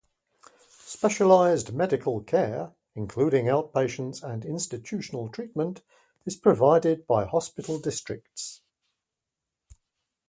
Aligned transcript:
Specialized 0.87 1.73
medical 1.75 2.21
care, 2.23 2.73
including 2.95 3.45
outpatient 3.45 4.23
and 4.23 4.43
institutional 4.43 5.29
treatment 5.29 5.83
is 6.25 6.35
provided 6.35 7.05
by 7.05 7.23
hospital 7.25 7.77
districts. 7.77 8.63